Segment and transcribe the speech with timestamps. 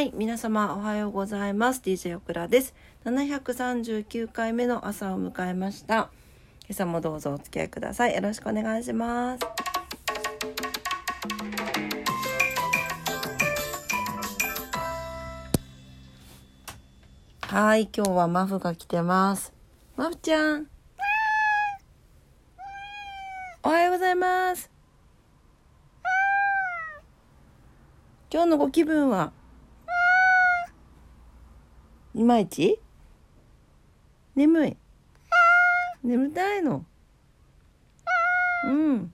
[0.00, 1.82] はい、皆様おはようございます。
[1.84, 2.74] DJ オクラです。
[3.04, 6.08] 739回目の朝を迎えました。
[6.62, 8.14] 今朝もどうぞお付き合いください。
[8.14, 9.40] よろしくお願いします。
[17.42, 19.52] はい、今日はマフが来てます。
[19.98, 20.66] マフちゃん。
[23.62, 24.70] おはようございます。
[28.32, 29.38] 今日のご気分は？
[32.14, 32.80] いまいち？
[34.34, 34.76] 眠い。
[36.02, 36.84] 眠たいの？
[38.64, 39.12] うん。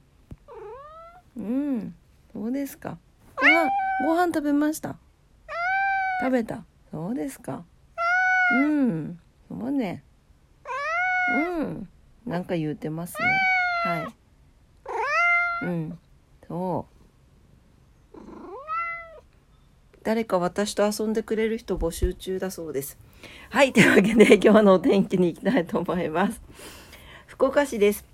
[1.37, 1.95] うん。
[2.33, 2.97] そうですか。
[3.37, 3.71] ご飯
[4.07, 4.97] ご飯食べました？
[6.21, 6.65] 食べた？
[6.91, 7.65] そうですか。
[8.55, 9.21] うん。
[9.49, 10.03] そうね。
[11.59, 11.89] うん。
[12.25, 13.15] なんか言うてます
[13.85, 13.91] ね。
[13.91, 14.07] はい。
[15.65, 15.99] うん。
[16.49, 16.96] そう。
[20.07, 22.97] 誰か私と遊んでくれる人募集中だそうです。
[23.51, 26.41] はい、 というわけで今日のお天気に行きたいと思います。
[27.27, 28.05] 福岡市です。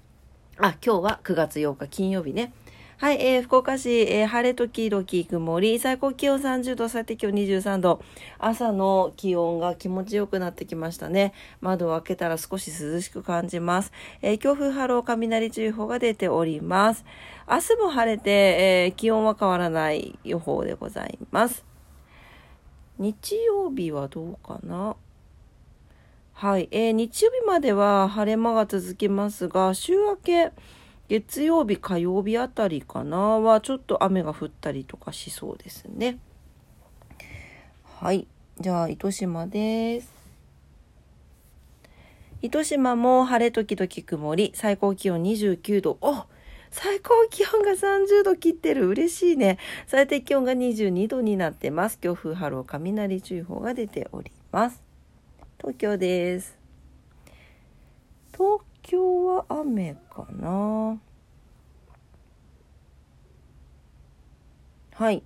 [0.56, 2.54] あ、今日は9月8日金曜日ね。
[2.96, 8.00] はい、えー、福岡市、えー、晴れ時々曇り、最高気温30度、最低気温23度。
[8.38, 11.34] 朝の気温が気持ちよくなってきましたね。
[11.60, 13.92] 窓を開けたら少し涼しく感じます。
[14.22, 17.04] えー、強風波浪雷注意報が出ております。
[17.46, 21.71] 明日も晴れて、えー、気温は変わらない予報でございます。
[23.02, 24.96] 日曜日はどうかな？
[26.34, 30.52] はい、えー、日曜日までは晴れ間が続きますが週明け
[31.08, 33.18] 月曜日火曜日あたりかな？
[33.18, 36.18] はちょっと雨が降ったりとかしそうですね。
[37.98, 38.26] はい。
[38.60, 40.12] じゃあ糸島です。
[42.40, 44.52] 糸島も晴れ時々曇り。
[44.54, 45.98] 最高気温29度。
[46.00, 46.24] お
[46.72, 48.88] 最高気温が30度切ってる。
[48.88, 49.58] 嬉しいね。
[49.86, 51.98] 最低気温が22度になってます。
[51.98, 54.82] 強風波浪雷注意報が出ております。
[55.58, 56.58] 東京です。
[58.32, 60.98] 東京は雨かな
[64.94, 65.22] はい。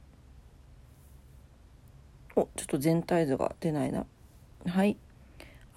[2.35, 4.05] お、ちょっと全体図が出ないな。
[4.67, 4.97] はい。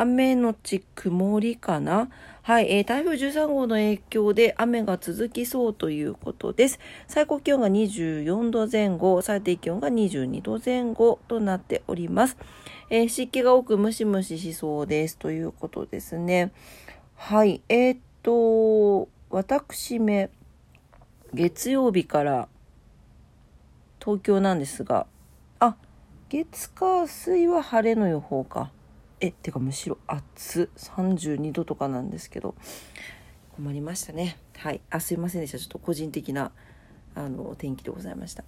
[0.02, 2.10] 雨のち曇りかな？
[2.42, 6.80] はい、えー、台風13号の影響で雨が続きそうということです。
[7.10, 12.38] 最高気温が24度前後、最低気温が22度前後となっております。
[12.90, 16.54] えー、湿気が多くムシムシしそうですということですね。
[17.16, 20.30] はい、えー、っと、私め、
[21.34, 22.48] 月曜日から
[24.00, 25.08] 東京なんですが、
[25.60, 25.76] あ、
[26.30, 28.72] 月火水は晴れの予報か。
[29.22, 32.56] えってかむしろ暑32度とかなんですけど
[33.56, 34.38] 困りましたね。
[34.58, 34.82] はい。
[34.90, 35.60] あすいませんでした。
[35.60, 36.52] ちょっと個人的な
[37.16, 38.44] あの天気でございました。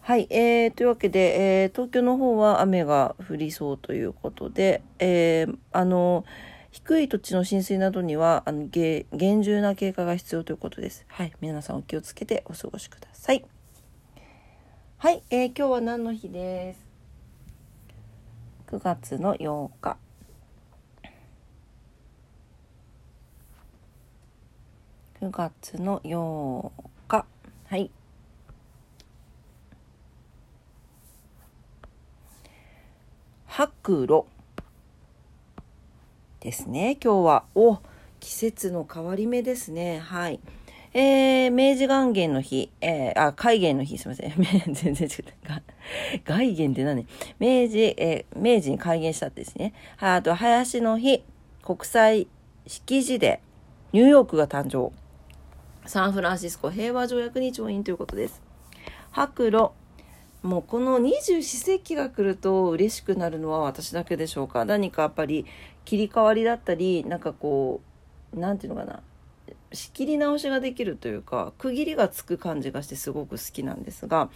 [0.00, 0.26] はい。
[0.28, 6.26] えー、というわけで、えー、東京の方は雨が降りそうということで、えー、あの
[6.70, 11.06] 低い土地の浸水などにはあの厳重な警戒が必要ということです。
[11.08, 11.32] はい。
[11.40, 13.44] 皆さんお気をつけてお過ごしください。
[14.98, 16.83] はい、えー、今日は何の日です？
[18.74, 19.96] 9月の8日。
[25.20, 26.72] 9月の8
[27.06, 27.24] 日。
[27.68, 27.92] はい。
[33.46, 34.22] 白露。
[36.40, 36.98] ですね。
[37.00, 37.44] 今日は。
[37.54, 37.78] お
[38.18, 40.00] 季節の変わり目ですね。
[40.00, 40.40] はい。
[40.94, 44.34] えー、明治元元の日、えー、あ、海元の日、すみません。
[44.74, 45.24] 全然違う。
[46.24, 47.06] 外元って何？
[47.38, 49.72] 明治、えー、明治に開元したってですね。
[49.98, 51.22] あと、林の日、
[51.62, 52.28] 国際
[52.66, 53.40] 式辞で、
[53.92, 54.92] ニューヨークが誕生。
[55.86, 58.42] サンフランシスコ平和条約に調印ということです。
[59.10, 59.68] 白露。
[60.42, 64.64] もうこの二十四節気が来ると嬉しくなるのは私だけでしょうか？
[64.64, 65.46] 何かやっぱり
[65.84, 67.80] 切り替わりだったり、なんかこ
[68.34, 69.00] う、なんていうのかな？
[69.72, 74.30] 仕切り直しができるというか区切りがつく感じがしてすごく好きなんですが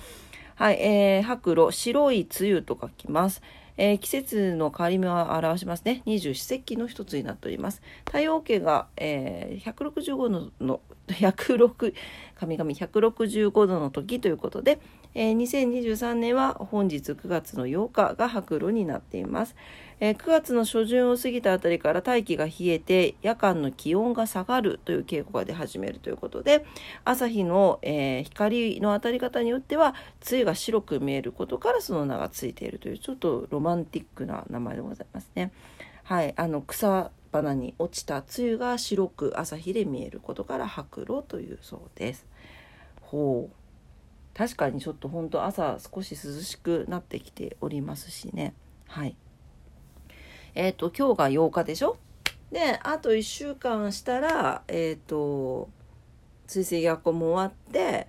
[0.58, 3.42] はい、えー、白露白い梅雨と書きます、
[3.76, 6.02] えー、季節の変わり目を表しますね。
[6.04, 7.80] 二十四節気の一つになっております。
[8.06, 10.80] 太陽系が、えー、165のの
[11.14, 11.94] 106
[12.38, 14.78] 神々165度の時ということで、
[15.14, 19.56] えー、2023年は本日9月の8日が白露になっています、
[19.98, 26.64] えー、9月の初旬を過ぎたあたりから大気が冷えて夜間の気温が下がるという傾向が出始めるということで
[27.04, 35.50] 朝日の、えー、光の当たり方によっては露が白く見えることからその名がついているというちょっとロマンティックな名前でございますね。
[36.04, 42.26] はい、あの草花に落ちた露が白く朝日で見えることから白露というそうです。
[43.00, 43.56] ほう。
[44.36, 48.54] 確かにちょっと本当朝少し涼しくなってきておりますしね。
[48.86, 49.16] はい。
[50.54, 51.98] えっ、ー、と今日が8日でしょ？
[52.52, 55.68] であと1週間したらえっ、ー、と
[56.46, 58.08] 追跡学校も終わって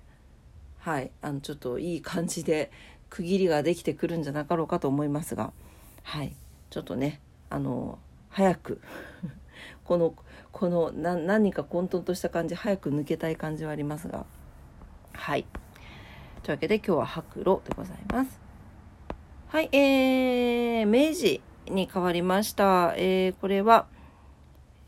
[0.78, 1.10] はい。
[1.20, 2.70] あのちょっといい感じで
[3.10, 5.52] 区切りができてくるんじゃなかろうかと思いますが。
[6.02, 6.34] はい。
[6.70, 7.20] ちょっとね
[7.50, 7.98] あの
[8.30, 8.80] 早く。
[9.84, 10.14] この
[10.52, 14.24] この何か混沌とした感じ早く抜けたい感じはありますが。
[15.12, 15.44] はい。
[16.42, 18.40] というわけで今日は白露でございます。
[19.48, 23.86] はいえー、明治に変わりました、えー、これは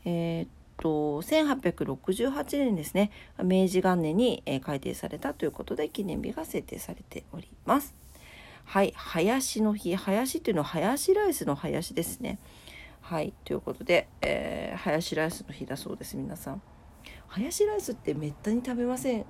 [0.05, 3.11] えー、っと1868年ですね。
[3.43, 7.95] 明治元年に、えー、改定されたということで記念日が設定されております。
[8.65, 9.95] はい、林の日。
[9.95, 12.39] 林っていうのはハヤシライスの林ですね。
[13.05, 16.61] はい、ということで、えー、ハヤシライスの日だそうです、皆さん。
[17.27, 19.25] ハヤシライスってめったに食べません。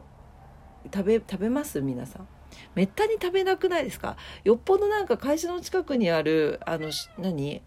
[0.93, 1.81] 食べ、食べます？
[1.81, 2.27] 皆さん。
[2.75, 4.15] めったに食べなくないですか？
[4.43, 7.63] よっぽどなんか会社の近くにある、あの、何？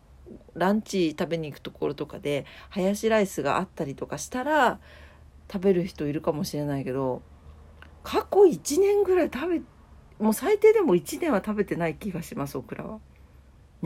[0.55, 4.79] ランチ食べに行くところとかで、ハヤシライスがあったりとかしたら、
[5.53, 7.23] 食べる人いるかもしれないけど、
[8.05, 9.61] 過去1年ぐらい食べ
[10.21, 13.01] もう最低でも1年は食べてない気がしますオクラは。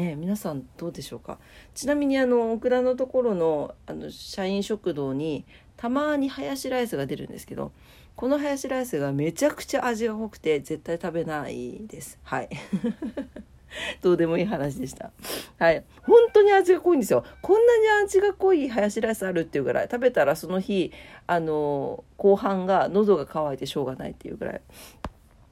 [0.00, 1.38] ね皆さんどうでしょうか？
[1.74, 5.44] ちなみにあのオクラのところのあの社員食堂に
[5.76, 7.72] たまにハヤシライスが出るんですけど
[8.16, 12.18] このハヤシライスがめちゃくちゃ味が濃くて絶対食べないです。
[12.22, 12.48] はい。
[14.02, 15.12] どうでもいい話でした。
[15.58, 15.84] はい。
[16.02, 17.24] 本当に味が濃いんですよ。
[17.40, 20.92] こんなに味が濃いハヤシライスあるっていうぐらい食べたらその日
[21.26, 24.60] あの後半が喉が渇いてしょうがないっていうぐらい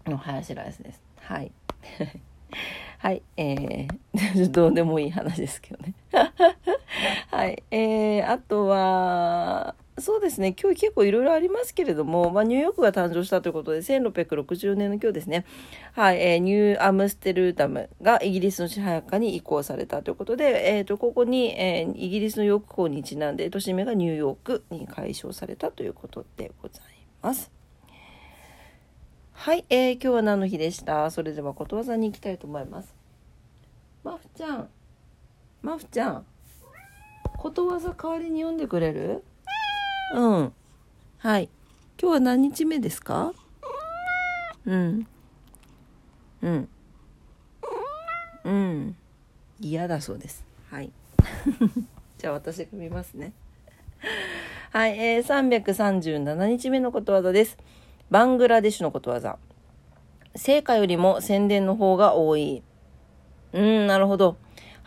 [0.06, 1.00] のハヤシライスです。
[1.20, 1.52] はい。
[2.98, 3.22] はい。
[3.36, 5.94] えー、 どうでもいい話ですけどね。
[7.30, 7.62] はい。
[7.70, 10.54] えー、あとは、そうですね。
[10.60, 15.44] 今日結構いろいろありますけれども、まあ、ニューヨークが誕生したということで、1660年の今日ですね。
[15.92, 16.20] はい。
[16.20, 26.84] えー、ニューアムステルダムがイギリスの支配下に移行されたということで、え、ー、と、ここに、えー、イギリスのヨーク港にちなんで、都市名がニューヨークに解消されたということでござい
[27.22, 27.57] ます。
[29.40, 31.08] はい、えー、今日は何の日でした？
[31.12, 32.92] それではことわざに行きたいと思います。
[34.02, 34.68] マフちゃん、
[35.62, 36.26] マフちゃん、
[37.38, 39.22] ことわざ代わりに読んでくれる？
[40.12, 40.52] うん。
[41.18, 41.48] はい。
[42.02, 43.32] 今日は何日目ですか？
[44.66, 45.06] うん。
[46.42, 46.68] うん。
[48.44, 48.96] うん。
[49.60, 50.44] 嫌だそうです。
[50.68, 50.90] はい。
[52.18, 53.32] じゃあ私が見ますね。
[54.72, 57.56] はい、えー、337日目のことわざです。
[58.10, 59.38] バングラデシュのことわざ。
[60.34, 62.62] 成果よりも宣伝の方が多い。
[63.52, 64.36] うん、なるほど。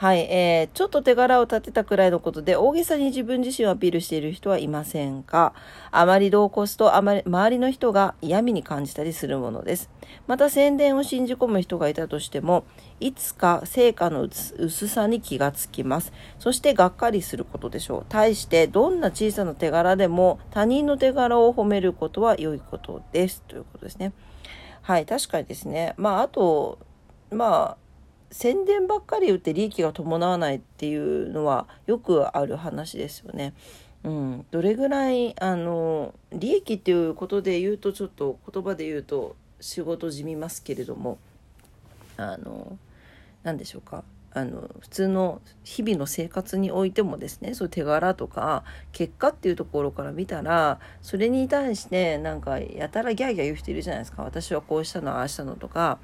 [0.01, 5.53] はい、えー、ちょっと手柄を立てたくらいのことで大げさに自分自身をアピールしている人はいませんか？
[5.91, 9.91] あまり同行すとあまり周りの人が嫌味に感じたりするものです。
[10.25, 12.63] また宣伝を信じ込む人がいたとしても、
[12.99, 16.11] いつか成果の薄さに気がつきます。
[16.39, 18.05] そしてがっかりすることでしょう。
[18.09, 23.43] 対してどんな小さな手柄でも他人の手柄を褒めることは良いことです。
[23.47, 24.13] ということですね。
[24.81, 25.93] はい、確かにですね。
[25.97, 26.79] まあ、あと、
[27.29, 27.90] まあ、
[28.31, 33.53] 宣伝ばっかり打って利益が伴わないっていうのはよくある話ですよね。
[34.03, 41.19] うん、どれぐらいあの利益っていうことで言うとちょっと言葉で言うと仕事じみますけれども
[42.17, 42.77] あの
[43.43, 44.03] 何でしょうか。
[44.33, 54.23] あの普通の日々の生活においてもですねそういう手柄とか結果っていうところから見たらそれに対してなんかやたらギャーギャー言う人いるじゃないですか。
[54.23, 55.99] 私はこうしたのああしたのとか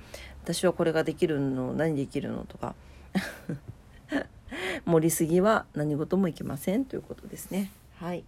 [0.48, 2.74] 私はこれができるの何できるのとか。
[4.86, 7.70] 盛りすぎは何事もいけませんということですね。
[7.98, 8.24] はい。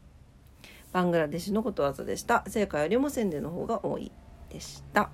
[0.91, 2.43] バングラデシュのことわざでした。
[2.47, 4.11] 成果よりも宣伝の方が多い
[4.49, 5.09] でした。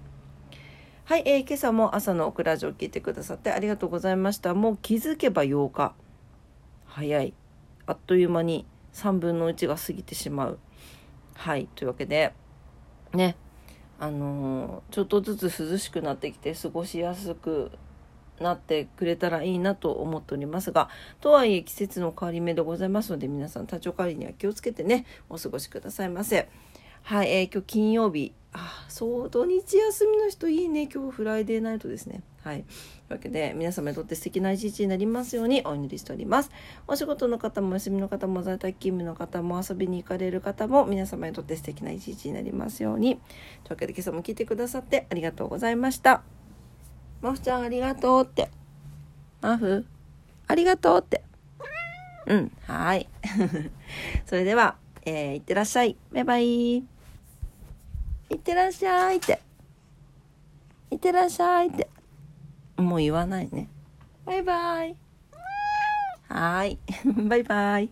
[1.03, 4.55] はい、えー、今朝も朝のオクラジオを聞いてくださってありがとうございました。
[4.55, 5.93] もう気づけば8日。
[6.87, 7.35] 早い。
[7.85, 10.59] あっという間に3分の1が過ぎてしまう。
[11.35, 11.69] はい。
[11.75, 12.33] というわけで
[13.13, 13.35] ね。
[13.99, 17.71] あの、ちょっとずつ涼しくなってきて過ごしやすく
[18.39, 20.89] なってくれたらいいなと思っておりますが、
[21.21, 26.49] とはいえ季節の変わり目でございますので、皆さん体調管理には気をつけてね、お過ごしくださいませ。
[27.03, 28.33] はい、えー、今日金曜日。
[28.57, 30.87] あ、そう、土日休みの人いいね。
[30.87, 32.23] 今日フライデーナイトですね。
[32.41, 32.63] はい。
[32.63, 32.67] とい
[33.09, 36.51] うわけで、皆様にとって素敵な一日になりますようにお祈りしております。
[36.87, 43.15] お仕事の方も、お休みの方も、在宅勤務の方も、遊びに行かれる方も、皆様にとって素敵な一日になりますように。
[43.15, 43.21] という
[43.71, 46.23] わけで、今朝も聞いてくださってありがとうございました。
[47.21, 48.49] マフちゃんありがとうって。
[49.41, 49.85] マフ
[50.47, 51.23] ありがとうって。
[52.27, 53.09] うん、はい。
[54.25, 55.97] それでは、えー、いってらっしゃい。
[56.13, 56.94] バイバイ。
[58.29, 59.39] いってらっしゃいって。
[60.91, 61.87] いってらっしゃいって。
[62.77, 63.69] もう言わないね。
[64.25, 64.95] バイバイ。
[66.27, 66.79] はーい。
[67.29, 67.89] バイバイ。